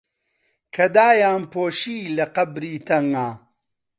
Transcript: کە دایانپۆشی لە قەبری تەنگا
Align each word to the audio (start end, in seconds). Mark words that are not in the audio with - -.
کە 0.73 0.85
دایانپۆشی 0.95 1.99
لە 2.17 2.25
قەبری 2.35 2.75
تەنگا 2.87 3.29